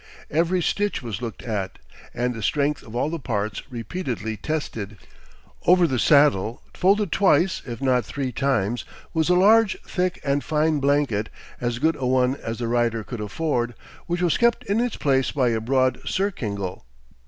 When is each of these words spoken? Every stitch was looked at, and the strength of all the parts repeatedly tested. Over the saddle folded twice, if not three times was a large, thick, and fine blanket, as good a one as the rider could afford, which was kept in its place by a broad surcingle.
Every 0.31 0.63
stitch 0.63 1.03
was 1.03 1.21
looked 1.21 1.43
at, 1.43 1.77
and 2.11 2.33
the 2.33 2.41
strength 2.41 2.81
of 2.81 2.95
all 2.95 3.11
the 3.11 3.19
parts 3.19 3.61
repeatedly 3.71 4.35
tested. 4.35 4.97
Over 5.67 5.85
the 5.85 5.99
saddle 5.99 6.63
folded 6.73 7.11
twice, 7.11 7.61
if 7.67 7.83
not 7.83 8.03
three 8.03 8.31
times 8.31 8.83
was 9.13 9.29
a 9.29 9.35
large, 9.35 9.77
thick, 9.83 10.19
and 10.23 10.43
fine 10.43 10.79
blanket, 10.79 11.29
as 11.59 11.77
good 11.77 11.95
a 11.99 12.07
one 12.07 12.35
as 12.37 12.57
the 12.57 12.67
rider 12.67 13.03
could 13.03 13.21
afford, 13.21 13.75
which 14.07 14.23
was 14.23 14.39
kept 14.39 14.63
in 14.63 14.79
its 14.79 14.95
place 14.97 15.29
by 15.29 15.49
a 15.49 15.61
broad 15.61 15.99
surcingle. 16.03 16.83